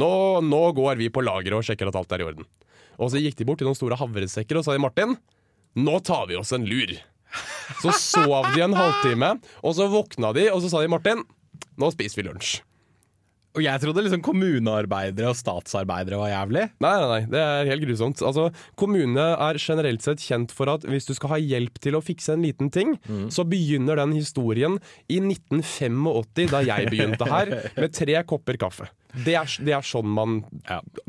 [0.00, 0.10] nå,
[0.44, 2.48] nå går vi på lageret og sjekker at alt er i orden.
[2.98, 5.16] Og så gikk de bort til noen store havresekker og sa de, Martin,
[5.74, 6.94] nå tar vi oss en lur.
[7.82, 11.24] Så sov de en halvtime, og så våkna de, og så sa de, Martin,
[11.80, 12.60] nå spiser vi lunsj.
[13.54, 16.64] Og jeg trodde liksom kommunearbeidere og statsarbeidere var jævlig.
[16.82, 18.22] Nei, nei, nei, det er helt grusomt.
[18.26, 18.48] Altså,
[18.80, 22.34] Kommunene er generelt sett kjent for at hvis du skal ha hjelp til å fikse
[22.34, 22.96] en liten ting,
[23.30, 28.90] så begynner den historien i 1985, da jeg begynte her, med tre kopper kaffe.
[29.24, 30.40] Det er, det er sånn man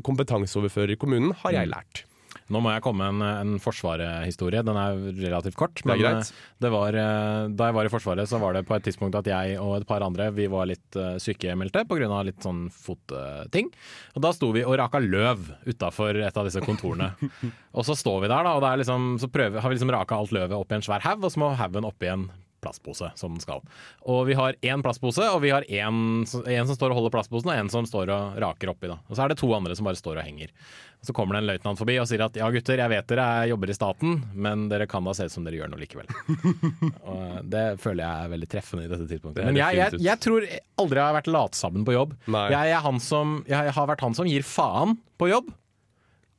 [0.05, 2.05] kompetanseoverfører i kommunen, har jeg lært.
[2.53, 4.61] Nå må jeg komme med en, en Forsvaret-historie.
[4.65, 5.81] Den er relativt kort.
[5.95, 6.29] er greit.
[6.29, 9.17] eh, det var, eh, da jeg var i Forsvaret, så var det på et tidspunkt
[9.17, 12.21] at jeg og et par andre Vi var litt uh, sykemeldte pga.
[12.27, 13.71] litt sånn fotting.
[14.13, 17.15] og da sto vi og raka løv utafor et av disse kontorene.
[17.77, 20.21] og så står vi der, da, og det liksom, så prøver, har vi liksom raka
[20.21, 22.29] alt løvet opp i en svær haug, og så må haugen opp en
[22.65, 23.61] plastpose, som den skal.
[24.09, 27.13] Og vi har én plastpose, og vi har én som en som står og holder
[27.15, 28.89] plastposen, og en som står og raker oppi.
[28.91, 28.97] da.
[29.07, 30.49] Og så er det to andre som bare står og henger.
[30.99, 33.25] Og Så kommer det en løytnant forbi og sier at ja gutter, jeg vet dere
[33.43, 36.07] er- jobber i staten, men dere kan da se ut som dere gjør noe likevel.
[37.13, 39.43] og Det føler jeg er veldig treffende i dette tidspunktet.
[39.43, 40.47] Det Men jeg, jeg, jeg tror
[40.81, 42.15] aldri jeg har vært latsabben på jobb.
[42.25, 45.53] Jeg, er han som, jeg har vært han som gir faen på jobb.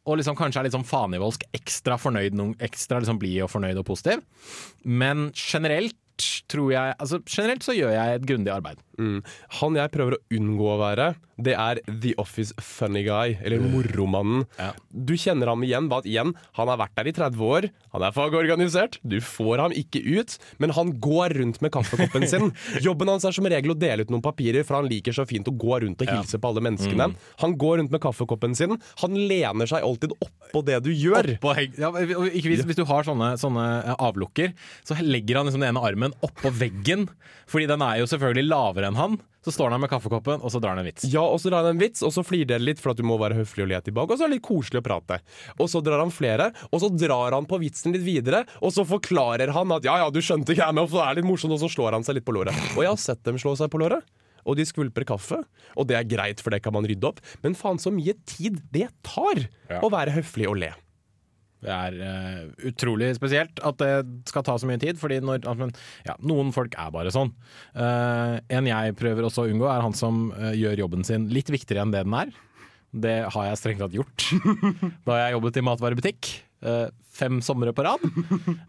[0.07, 3.87] Og liksom kanskje er litt sånn fanevoldsk ekstra fornøyd, ekstra liksom blid og fornøyd og
[3.89, 4.23] positiv.
[4.87, 5.97] Men generelt
[6.51, 8.83] tror jeg Altså generelt så gjør jeg et grundig arbeid.
[8.97, 9.21] Mm.
[9.61, 14.47] Han jeg prøver å unngå å være, det er The Office funny guy, eller moromannen.
[14.57, 14.71] Ja.
[14.89, 18.07] Du kjenner ham igjen bare at igjen, han har vært der i 30 år, han
[18.07, 22.49] er fagorganisert, du får ham ikke ut, men han går rundt med kaffekoppen sin.
[22.87, 25.49] Jobben hans er som regel å dele ut noen papirer, for han liker så fint
[25.51, 27.11] å gå rundt og hilse på alle menneskene.
[27.45, 31.35] Han går rundt med kaffekoppen sin, han lener seg alltid oppå det du gjør.
[31.37, 31.93] Oppå ja,
[32.33, 36.06] ikke hvis, hvis du har sånne, sånne avlukker, så legger han liksom den ene armen
[36.23, 37.09] oppå veggen.
[37.51, 39.17] Fordi den er jo selvfølgelig lavere enn han.
[39.47, 41.05] Så står han der med kaffekoppen, og så drar han en vits.
[41.07, 43.05] Ja, og så drar han en vits, og så flirer dere litt for at du
[43.07, 45.21] må være høflig og le tilbake, og så er det litt koselig å prate.
[45.63, 48.83] Og så drar han flere, og så drar han på vitsen litt videre, og så
[48.87, 51.55] forklarer han at ja, ja, du skjønte ikke jeg med, for det er litt morsomt,
[51.55, 52.59] og så slår han seg litt på låret.
[52.75, 54.03] Og jeg har sett dem slå seg på låret.
[54.47, 55.41] Og de skvulper kaffe,
[55.75, 57.23] og det er greit, for det kan man rydde opp.
[57.43, 59.81] Men faen så mye tid det tar Ja.
[59.83, 60.73] å være høflig og le.
[61.65, 63.93] Det er uh, utrolig spesielt at det
[64.29, 65.73] skal ta så mye tid, fordi når, men,
[66.07, 67.33] ja, noen folk er bare sånn.
[67.73, 71.51] Uh, en jeg prøver også å unngå, er han som uh, gjør jobben sin litt
[71.53, 72.35] viktigere enn det den er.
[72.97, 74.29] Det har jeg strengt tatt gjort
[75.09, 76.31] da jeg jobbet i matvarebutikk.
[76.63, 78.03] Eh, fem somre på rad.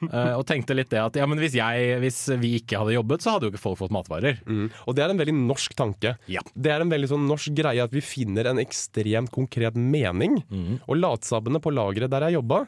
[0.08, 3.24] Eh, og tenkte litt det at ja, men hvis, jeg, hvis vi ikke hadde jobbet,
[3.24, 4.38] så hadde jo ikke folk fått matvarer.
[4.48, 4.70] Mm.
[4.88, 6.14] Og det er en veldig norsk tanke.
[6.32, 6.44] Ja.
[6.56, 10.40] Det er en veldig sånn norsk greie at vi finner en ekstremt konkret mening.
[10.48, 10.78] Mm.
[10.88, 12.62] Og latsabbene på lageret der jeg jobba,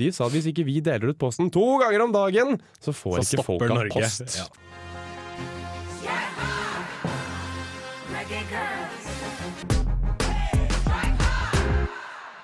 [0.00, 3.20] de sa at hvis ikke vi deler ut posten to ganger om dagen, så får
[3.20, 4.00] Så ikke folk av Norge.
[4.00, 4.40] post.
[4.40, 4.48] Ja.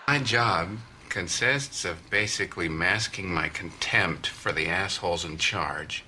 [0.06, 6.04] My job consists of basically masking my contempt for the assholes in charge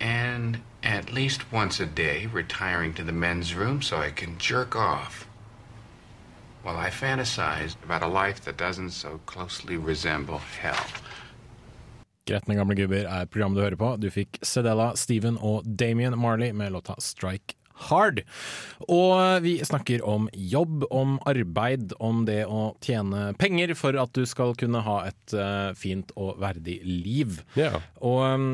[0.00, 4.74] and at least once a day retiring to the men's room so I can jerk
[4.74, 5.26] off
[6.62, 10.86] while I fantasize about a life that doesn't so closely resemble hell.
[12.26, 13.96] Gretne gamle gubber er programmet du hører på.
[13.96, 17.57] Du fikk Sedella, Steven og Damien Marley med låta 'Strike
[17.88, 18.24] Hard'.
[18.88, 24.24] Og vi snakker om jobb, om arbeid, om det å tjene penger for at du
[24.28, 27.40] skal kunne ha et eh, fint og verdig liv.
[27.58, 27.80] Yeah.
[28.02, 28.50] Og um,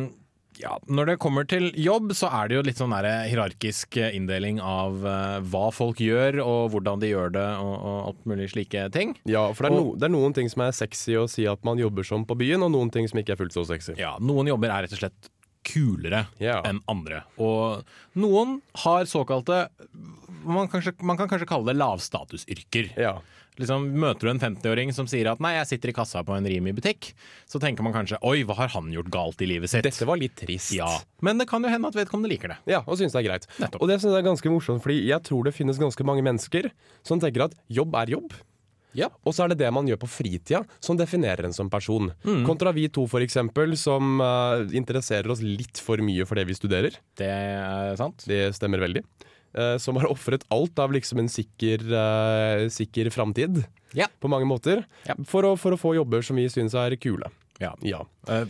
[0.61, 4.15] ja, når det kommer til jobb, så er det jo litt sånn der hierarkisk eh,
[4.15, 8.51] inndeling av eh, hva folk gjør, og hvordan de gjør det, og, og alt mulig
[8.53, 9.17] slike ting.
[9.29, 11.65] Ja, for det er, no, det er noen ting som er sexy å si at
[11.67, 13.97] man jobber som på byen, og noen ting som ikke er fullt så sexy.
[14.01, 15.31] Ja, noen jobber er rett og slett
[15.67, 16.63] kulere yeah.
[16.69, 17.23] enn andre.
[17.43, 17.85] Og
[18.21, 19.67] noen har såkalte
[20.45, 22.93] man, kanskje, man kan kanskje kalle det lavstatusyrker.
[22.99, 23.23] Yeah.
[23.61, 26.47] Liksom, møter du en 50-åring som sier at 'nei, jeg sitter i kassa på en
[26.51, 27.13] Rimi butikk',
[27.47, 29.87] så tenker man kanskje 'oi, hva har han gjort galt i livet sitt'?
[29.87, 30.75] Dette var litt trist.
[30.75, 30.91] Ja,
[31.23, 32.59] Men det kan jo hende at vedkommende liker det.
[32.67, 33.47] Ja, og syns det er greit.
[33.63, 33.83] Nettopp.
[33.83, 36.71] Og det synes jeg er ganske morsomt, fordi jeg tror det finnes ganske mange mennesker
[37.07, 38.35] som tenker at jobb er jobb.
[38.95, 39.09] Ja.
[39.27, 42.13] Og så er det det man gjør på fritida som definerer en som person.
[42.25, 42.45] Mm.
[42.47, 46.57] Kontra vi to, for eksempel, som uh, interesserer oss litt for mye for det vi
[46.59, 46.97] studerer.
[47.19, 48.25] Det er sant.
[48.31, 49.05] Det stemmer veldig.
[49.55, 54.09] Uh, som har ofret alt av liksom en sikker, uh, sikker framtid, Ja.
[54.21, 55.15] på mange måter, Ja.
[55.27, 57.31] for, å, for å få jobber som vi syns er kule.
[57.63, 57.71] Ja.
[57.87, 58.01] Ja.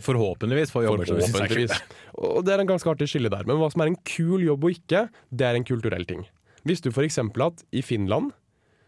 [0.01, 1.81] Forhåpentligvis får jobber som vi synes er Forhåpentligvis.
[2.17, 3.45] Og det er en ganske artig skille der.
[3.45, 6.23] Men hva som er en kul jobb og ikke, det er en kulturell ting.
[6.65, 7.19] Visste du f.eks.
[7.21, 8.31] at i Finland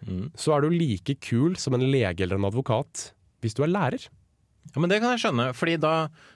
[0.06, 0.30] Mm.
[0.38, 4.08] så er du like kul som en lege eller en advokat hvis du er lærer?
[4.74, 5.94] Ja, men Det kan jeg skjønne, Fordi da,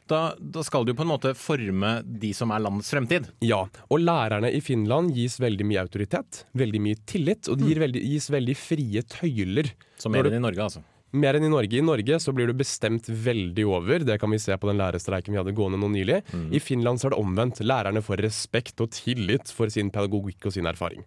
[0.10, 3.28] da, da skal du på en måte forme de som er landets fremtid.
[3.44, 7.82] Ja, og lærerne i Finland gis veldig mye autoritet, veldig mye tillit, og de gir
[7.84, 9.74] veldig, gis veldig frie tøyler.
[10.02, 10.84] Som er det i Norge, altså.
[11.12, 11.76] Mer enn i Norge.
[11.78, 14.06] I Norge så blir du bestemt veldig over.
[14.08, 16.22] Det kan vi se på den lærerstreiken vi hadde gående nå nylig.
[16.56, 17.60] I Finland så er det omvendt.
[17.68, 21.04] Lærerne får respekt og tillit for sin pedagogikk og sin erfaring.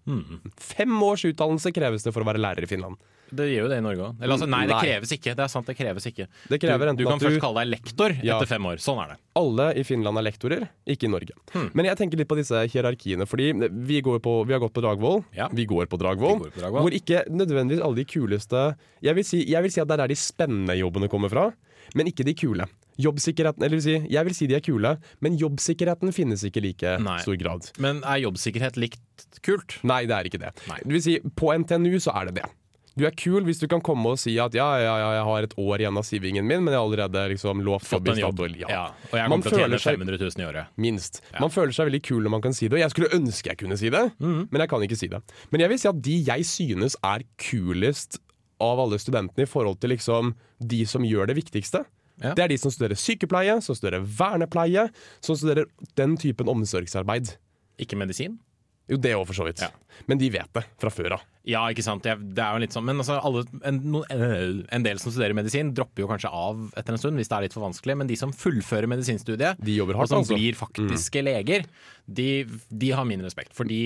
[0.60, 3.00] Fem års utdannelse kreves det for å være lærer i Finland.
[3.34, 4.22] Det gjør jo det i Norge òg.
[4.24, 4.80] Altså, nei, det Nei.
[4.84, 5.34] kreves ikke.
[5.34, 6.26] Det er sant, det kreves ikke.
[6.50, 8.36] Det krever du, du kan du- først kalle deg lektor Ja.
[8.38, 8.76] etter fem år.
[8.82, 9.16] Sånn er det.
[9.36, 11.34] Alle i Finland er lektorer, ikke i Norge.
[11.74, 14.82] Men jeg tenker litt på disse hierarkiene, fordi vi, går på, vi har gått på
[14.82, 15.24] Dragvoll.
[15.34, 15.48] Ja.
[15.52, 19.70] Vi går på Dragvoll, hvor ikke nødvendigvis alle de kuleste jeg vil, si, jeg vil
[19.70, 21.52] si at det er der de spennende jobbene kommer fra,
[21.94, 22.66] men ikke de kule.
[22.96, 26.66] Jobbsikkerheten, eller vil si, Jeg vil si de er kule, men jobbsikkerheten finnes ikke i
[26.68, 27.18] like Nei.
[27.20, 27.70] stor grad.
[27.82, 29.00] Men er jobbsikkerhet likt
[29.42, 29.80] kult?
[29.82, 30.52] Nei, det er ikke det.
[30.68, 30.78] Nei.
[30.84, 32.44] Det vil si, på NTNU så er det det.
[32.96, 35.42] Du er kul hvis du kan komme og si at ja, ja, ja, jeg har
[35.48, 38.06] et år igjen av sivingen min, men jeg har allerede liksom lovt jobb.
[38.14, 38.54] Statoil.
[38.60, 38.84] Ja.
[39.10, 40.66] Og jeg kommer til å tjene 500 000 i året.
[40.78, 41.18] Minst.
[41.40, 43.58] Man føler seg veldig kul når man kan si det, og jeg skulle ønske jeg
[43.64, 44.46] kunne si det, Mhm.
[44.50, 45.20] men jeg kan ikke si det.
[45.50, 48.20] Men jeg vil si at de jeg synes er kulest
[48.60, 51.84] av alle studentene i forhold til liksom de som gjør det viktigste,
[52.22, 52.32] Ja.
[52.34, 54.88] det er de som studerer sykepleie, som studerer vernepleie,
[55.20, 57.34] som studerer den typen omsorgsarbeid.
[57.76, 58.38] Ikke medisin?
[58.90, 59.62] Jo, det òg, for så vidt.
[59.64, 59.70] Ja.
[60.10, 61.22] Men de vet det fra før av.
[61.48, 62.04] Ja, ikke sant.
[62.04, 63.78] Det er jo litt sånn Men altså, alle, en,
[64.72, 67.46] en del som studerer medisin, dropper jo kanskje av etter en stund hvis det er
[67.46, 67.96] litt for vanskelig.
[68.00, 70.36] Men de som fullfører medisinstudiet, De hardt, og som altså.
[70.36, 71.64] blir faktiske leger,
[72.04, 72.28] de,
[72.68, 73.54] de har min respekt.
[73.56, 73.80] Fordi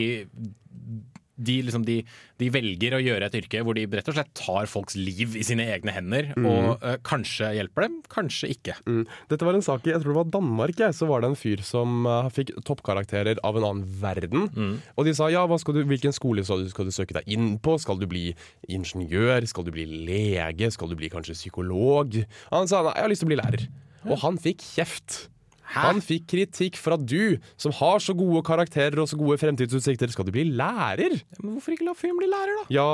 [1.39, 2.01] de, liksom, de,
[2.41, 5.45] de velger å gjøre et yrke hvor de rett og slett tar folks liv i
[5.47, 6.33] sine egne hender.
[6.43, 8.77] Og uh, kanskje hjelper dem, kanskje ikke.
[8.89, 9.05] Mm.
[9.31, 10.75] Dette var en sak i jeg tror det var Danmark.
[10.83, 14.49] Jeg, så var det en fyr som uh, fikk toppkarakterer av en annen verden.
[14.53, 14.75] Mm.
[14.99, 17.31] Og de sa ja, hva skal du, hvilken skole skal du, skal du søke deg
[17.31, 17.79] inn på?
[17.81, 18.31] Skal du bli
[18.69, 19.47] ingeniør?
[19.49, 20.73] Skal du bli lege?
[20.75, 22.21] Skal du bli kanskje psykolog?
[22.53, 23.69] Han sa nei, jeg har lyst til å bli lærer.
[24.09, 25.27] Og han fikk kjeft.
[25.77, 30.11] Han fikk kritikk for at du, som har så gode karakterer og så gode fremtidsutsikter,
[30.13, 31.19] skal du bli lærer?
[31.43, 32.67] Men hvorfor ikke la fyren bli lærer, da?
[32.73, 32.91] Ja,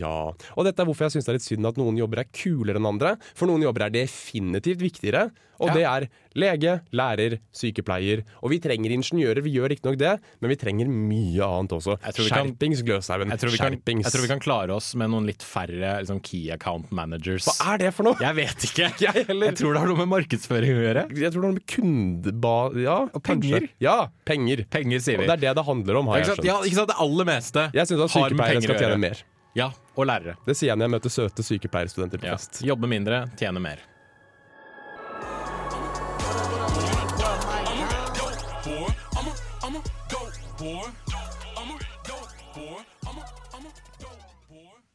[0.00, 0.14] ja.
[0.56, 2.80] Og dette er hvorfor jeg syns det er litt synd at noen jobber er kulere
[2.80, 3.16] enn andre.
[3.38, 5.28] For noen jobber er definitivt viktigere,
[5.60, 5.74] og Ja.
[5.74, 8.22] det er lege, lærer, sykepleier.
[8.42, 11.96] Og vi trenger ingeniører, vi gjør riktignok det, men vi trenger mye annet også.
[12.04, 13.30] Jeg tror vi kan- Skjerpings, Gløshaugen.
[13.30, 14.04] Jeg tror, vi kan, Skjerpings.
[14.04, 17.44] jeg tror vi kan klare oss med noen litt færre liksom, key account managers.
[17.46, 18.16] Hva er det for noe?
[18.20, 18.88] Jeg vet ikke.
[19.08, 19.26] Jeg.
[19.26, 21.02] Jeg tror det har noe med markedsføring å gjøre.
[21.18, 22.54] Jeg tror det har noe med kundeba...
[22.78, 23.60] Ja, Og penger.
[23.60, 23.68] kanskje.
[23.80, 24.64] Ja, penger.
[24.70, 26.44] Penger, sier Og det er det det handler om, har jeg sant?
[26.46, 26.88] Ja, ikke sant?
[26.92, 29.22] Det aller meste Jeg syns at sykepleiere skal tjene mer.
[29.56, 30.36] Ja, og lærere.
[30.46, 32.36] Det sier jeg når jeg møter søte sykepleierstudenter på Ja.
[32.62, 33.78] Jobbe mindre, tjene mer.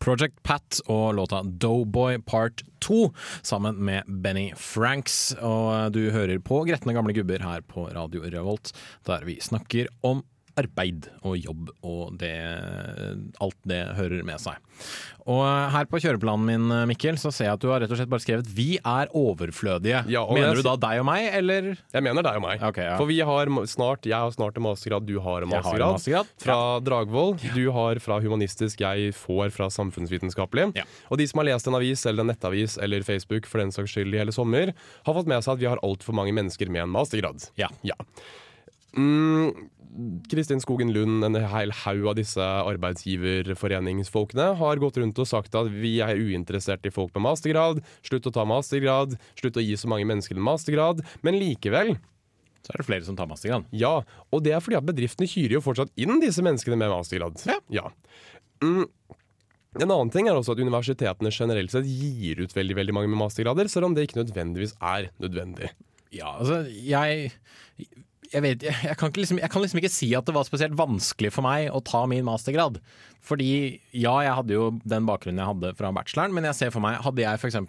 [0.04, 5.32] Project Pat og låta Doughboy Part 2 sammen med Benny Franks.
[5.40, 8.74] Og du hører på Gretne gamle gubber her på Radio Revolt,
[9.08, 10.26] der vi snakker om
[10.60, 12.34] arbeid og jobb og det,
[13.42, 14.60] alt det hører med seg.
[15.30, 18.10] Og her på kjøreplanen min, Mikkel, så ser jeg at du har rett og slett
[18.12, 20.10] bare skrevet 'Vi er overflødige'.
[20.12, 21.78] Ja, Mener jeg- du da deg og meg, eller?
[21.94, 22.62] Jeg mener deg og meg.
[22.62, 22.98] Okay, ja.
[22.98, 25.80] For vi har snart, jeg har snart en mastergrad, du har en mastergrad.
[25.80, 26.28] har en mastergrad.
[26.38, 27.38] Fra Fra Dragvoll.
[27.56, 30.76] Du har fra humanistisk, jeg får fra samfunnsvitenskapelig.
[30.76, 30.84] Ja.
[31.10, 33.92] Og de som har lest en avis eller en nettavis eller Facebook for den saks
[33.96, 34.74] skyld i hele sommer,
[35.06, 37.50] har fått med seg at vi har altfor mange mennesker med en mastergrad.
[37.58, 37.70] Ja.
[37.84, 37.96] Ja.
[38.96, 39.70] Mm,
[40.32, 45.68] Kristin Skogen Lund, en hel haug av disse arbeidsgiverforeningsfolkene, har gått rundt og sagt at
[45.70, 49.88] vi er uinteressert i folk med mastergrad, slutt å ta mastergrad, slutt å gi så
[49.92, 50.98] mange mennesker en mastergrad.
[51.22, 51.90] Men likevel,
[52.64, 53.66] Så er det flere som tar mastergrad.
[53.72, 57.36] ja, og det er fordi at bedriftene hyrer jo fortsatt inn disse menneskene med mastergrad.
[57.70, 57.90] Ja.
[58.64, 58.88] Mm.
[59.82, 63.18] En annen ting er også at universitetene generelt sett gir ut veldig veldig mange med
[63.20, 65.70] mastergrader, selv om det ikke nødvendigvis er nødvendig.
[66.14, 67.32] Ja, altså, jeg
[68.34, 70.78] jeg, vet, jeg, kan ikke liksom, jeg kan liksom ikke si at det var spesielt
[70.80, 72.80] vanskelig for meg å ta min mastergrad.
[73.24, 73.50] Fordi
[73.96, 77.00] ja, jeg hadde jo den bakgrunnen jeg hadde fra bacheloren, men jeg ser for meg,
[77.06, 77.60] hadde jeg f.eks.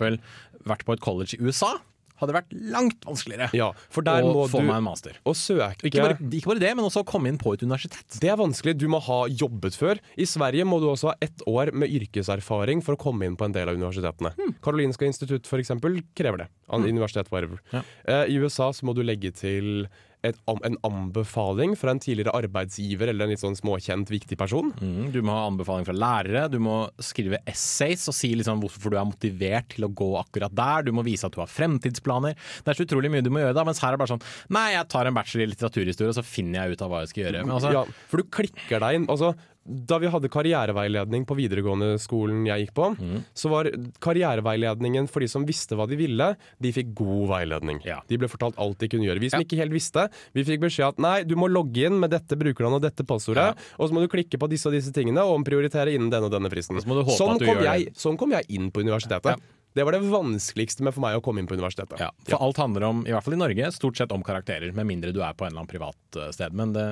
[0.64, 1.76] vært på et college i USA,
[2.20, 5.16] hadde det vært langt vanskeligere Ja, for der å få du meg en master.
[5.26, 8.18] å søke Ikke bare, ikke bare det, men også å komme inn på et universitet.
[8.22, 8.76] Det er vanskelig.
[8.78, 10.00] Du må ha jobbet før.
[10.14, 13.48] I Sverige må du også ha ett år med yrkeserfaring for å komme inn på
[13.48, 14.34] en del av universitetene.
[14.64, 16.48] Karolinska institutt eksempel krever det.
[16.70, 17.60] An Universitet whatever.
[17.74, 17.82] Ja.
[18.06, 19.88] Uh, I USA så må du legge til
[20.24, 24.72] et, en anbefaling fra en tidligere arbeidsgiver eller en litt sånn småkjent, viktig person.
[24.80, 28.94] Mm, du må ha anbefaling fra lærere, du må skrive essays og si liksom hvorfor
[28.94, 30.86] du er motivert til å gå akkurat der.
[30.88, 32.36] Du må vise at du har fremtidsplaner.
[32.64, 34.54] Det er så utrolig mye du må gjøre da, mens her er det bare sånn
[34.54, 37.12] Nei, jeg tar en bachelor i litteraturhistorie, og så finner jeg ut av hva jeg
[37.12, 37.44] skal gjøre.
[37.46, 39.08] Men altså, Ja, for du klikker deg inn.
[39.12, 39.34] Altså,
[39.66, 43.24] da vi hadde karriereveiledning på videregående skolen jeg gikk på, Mm.
[43.34, 43.64] så var
[44.00, 47.80] karriereveiledningen for de som visste hva de ville, de fikk god veiledning.
[47.84, 48.00] Ja.
[48.08, 49.20] De ble fortalt alt de kunne gjøre.
[49.20, 49.44] Vi som Ja.
[49.44, 52.76] ikke helt visste, vi fikk beskjed at nei, du må logge inn med dette brukernavnet
[52.76, 55.94] og dette passordet, og så må du klikke på disse og disse tingene og omprioritere
[55.94, 56.76] innen denne og denne fristen.
[56.80, 59.40] sånn, kom jeg, sånn kom jeg inn på universitetet.
[59.74, 59.80] Ja.
[59.80, 61.98] Det var det vanskeligste med for meg å komme inn på universitetet.
[61.98, 64.70] Ja, for alt handler om, i hvert fall i Norge, stort sett om karakterer.
[64.76, 66.54] Med mindre du er på en eller annen privat eh, sted.
[66.54, 66.84] Men det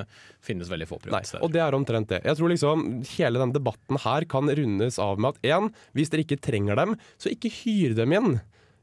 [0.43, 1.45] finnes veldig få Nei, private steder.
[1.47, 2.19] og det er omtrent det.
[2.27, 2.83] Jeg tror liksom
[3.15, 6.97] hele denne debatten her kan rundes av med at én, hvis dere ikke trenger dem,
[7.15, 8.31] så ikke hyr dem inn.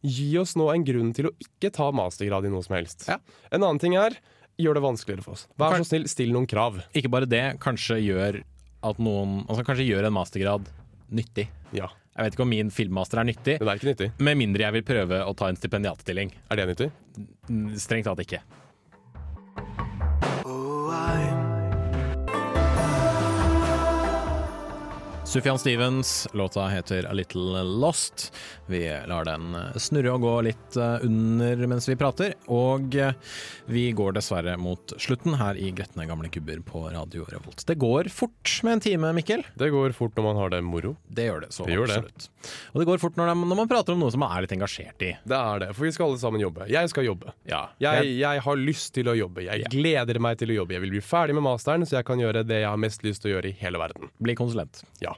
[0.00, 3.04] Gi oss nå en grunn til å ikke ta mastergrad i noe som helst.
[3.10, 3.18] Ja.
[3.52, 4.16] En annen ting er
[4.60, 5.44] gjør det vanskeligere for oss.
[5.60, 6.80] Vær så snill, still noen krav.
[6.96, 8.40] Ikke bare det, kanskje gjør
[8.80, 10.68] at noen Altså kanskje gjør en mastergrad
[11.12, 11.50] nyttig.
[11.76, 14.10] Ja, Jeg vet ikke om min filmmaster er nyttig, Den er ikke nyttig.
[14.20, 16.34] med mindre jeg vil prøve å ta en stipendiatstilling.
[16.52, 16.90] Er det nyttig?
[17.80, 18.42] Strengt tatt ikke.
[25.30, 28.32] Sufjan Stevens, låta heter A Little Lost.
[28.66, 33.12] Vi lar den snurre og gå litt eh, under mens vi prater, og eh,
[33.70, 37.62] vi går dessverre mot slutten her i Gretne gamle kubber på Radio Revolt.
[37.68, 39.44] Det går fort med en time, Mikkel.
[39.54, 40.96] Det går fort når man har det moro.
[41.06, 42.26] Det gjør det så Det absolutt.
[42.26, 42.50] det.
[42.74, 45.06] Og det går fort når, når man prater om noe som man er litt engasjert
[45.06, 45.12] i.
[45.30, 46.66] Det er det, for vi skal alle sammen jobbe.
[46.74, 47.36] Jeg skal jobbe.
[47.46, 49.46] Ja, Jeg, jeg har lyst til å jobbe.
[49.46, 49.70] Jeg Ja.
[49.78, 50.74] gleder meg til å jobbe.
[50.74, 53.22] Jeg vil bli ferdig med masteren, så jeg kan gjøre det jeg har mest lyst
[53.22, 54.10] til å gjøre i hele verden.
[54.18, 54.82] Bli konsulent.
[55.04, 55.14] Ja.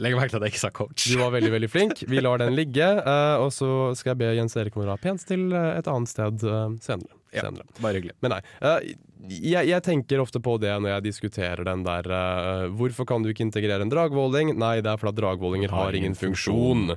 [0.00, 1.06] Legg merke til at jeg ikke sa coach.
[1.12, 2.02] Du var veldig veldig flink.
[2.08, 2.86] Vi lar den ligge.
[3.04, 6.44] Uh, og så skal jeg be Jens Erik dra pent til eh, et annet sted
[6.48, 7.16] uh, senere.
[7.30, 7.66] Ja, senere.
[7.78, 8.16] bare hyggelig.
[8.24, 8.40] Men nei.
[9.28, 12.08] jeg, jeg tenker ofte på det når jeg diskuterer den der
[12.74, 14.56] Hvorfor kan du ikke integrere en dragvolling?
[14.58, 16.96] Nei, det er fordi dragvollinger har ingen funksjon.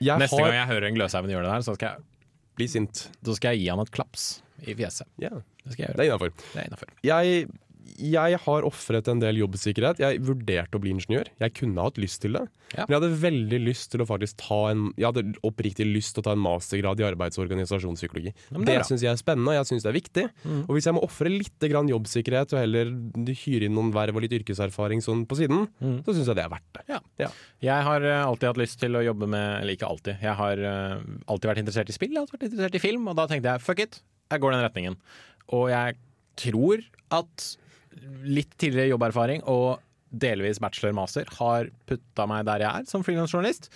[0.00, 2.70] Jeg Neste har gang jeg hører en Gløshaugen gjøre det der, så skal, jeg, Bli
[2.72, 3.02] sint.
[3.20, 4.30] Da skal jeg gi han et klaps
[4.64, 5.08] i fjeset.
[5.20, 6.30] Ja, Det skal jeg gjøre.
[6.30, 6.94] Det er innafor.
[7.04, 7.44] Jeg,
[8.00, 10.00] jeg har ofret en del jobbsikkerhet.
[10.00, 11.28] Jeg vurderte å bli ingeniør.
[11.40, 12.42] Jeg kunne hatt lyst til det.
[12.74, 12.84] Ja.
[12.84, 16.22] Men jeg hadde veldig lyst til å faktisk ta en Jeg hadde oppriktig lyst til
[16.22, 18.32] å ta en mastergrad i arbeids- og organisasjonspsykologi.
[18.32, 20.26] Ja, det det syns jeg er spennende, og jeg syns det er viktig.
[20.62, 22.92] Og hvis jeg må ofre litt grann jobbsikkerhet og heller
[23.44, 25.66] hyre inn noen verv og litt yrkeserfaring sånn på siden,
[26.06, 27.00] så syns jeg det er verdt det.
[27.20, 27.30] Ja.
[27.60, 30.20] Jeg har eh, alltid hatt lyst til å jobbe med Eller ikke alltid.
[30.22, 33.18] Jeg har eh, alltid vært interessert i spill, jeg har vært interessert i film, og
[33.18, 34.96] da tenkte jeg fuck it, jeg går den retningen.
[35.56, 35.98] Og jeg
[36.40, 36.84] tror
[37.20, 37.50] at
[38.24, 43.68] litt tidligere jobberfaring og delvis bachelor-master har putta meg der jeg er som frilansjournalist.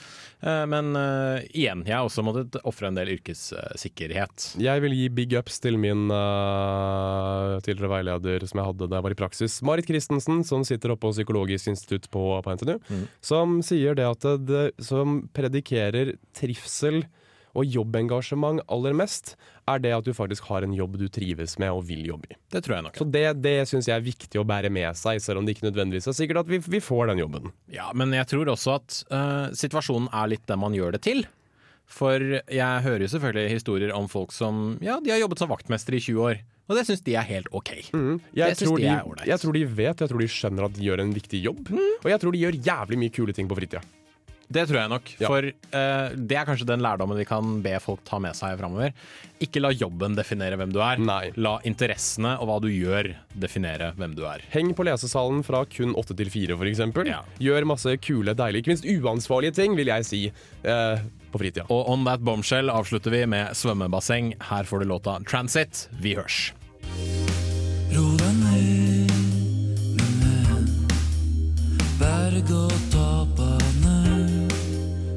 [0.42, 4.48] Eh, Men uh, igjen, jeg har også måttet ofre en del yrkessikkerhet.
[4.62, 9.06] Jeg vil gi big ups til min uh, tidligere veileder som jeg hadde da jeg
[9.06, 12.78] var i praksis, Marit Christensen, som sitter oppe på Psykologisk institutt på, på NTNU,
[13.22, 17.04] som sier det at det som predikerer trivsel
[17.54, 19.34] og jobbengasjement aller mest,
[19.70, 22.38] er det at du faktisk har en jobb du trives med og vil jobbe i.
[22.52, 22.98] Det tror jeg nok.
[23.00, 25.68] Så det, det syns jeg er viktig å bære med seg, selv om det ikke
[25.68, 27.54] nødvendigvis er sikkert at vi, vi får den jobben.
[27.72, 31.24] Ja, men jeg tror også at uh, situasjonen er litt den man gjør det til.
[31.90, 35.96] For jeg hører jo selvfølgelig historier om folk som ja, de har jobbet som vaktmester
[35.96, 36.40] i 20 år.
[36.64, 37.74] Og det syns de er helt OK.
[37.76, 38.88] Jeg, Det tror de
[39.28, 41.68] jeg tror de vet, jeg tror de skjønner at de gjør en viktig jobb.
[41.76, 43.84] Og jeg tror de gjør jævlig mye kule ting på fritida.
[44.54, 45.12] Det tror jeg nok.
[45.18, 45.30] Ja.
[45.30, 48.94] For uh, det er kanskje den lærdommen vi kan be folk ta med seg framover.
[49.42, 51.02] Ikke la jobben definere hvem du er.
[51.02, 51.32] Nei.
[51.36, 54.46] La interessene og hva du gjør, definere hvem du er.
[54.54, 56.84] Heng på lesesalen fra kun åtte til fire, f.eks.
[57.10, 57.20] Ja.
[57.42, 60.24] Gjør masse kule, deilige, ikke minst uansvarlige ting, vil jeg si,
[60.64, 60.96] Uh,
[61.34, 61.66] på fritida.
[61.68, 64.32] Og on that bombshell avslutter vi med svømmebasseng.
[64.50, 65.88] Her får du låta 'Transit'.
[66.00, 66.52] Vi hørs.
[67.92, 69.12] Ro deg ned,
[69.98, 70.88] men venn.
[72.00, 72.93] Bare gå